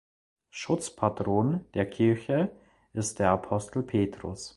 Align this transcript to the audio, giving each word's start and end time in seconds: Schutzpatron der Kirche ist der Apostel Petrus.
Schutzpatron 0.49 1.63
der 1.75 1.87
Kirche 1.87 2.49
ist 2.91 3.19
der 3.19 3.29
Apostel 3.29 3.83
Petrus. 3.83 4.49